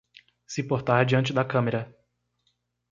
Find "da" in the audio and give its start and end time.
1.31-1.45